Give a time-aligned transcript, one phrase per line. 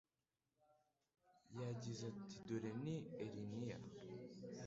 [1.59, 3.79] yagize ati Dore ni Erynniya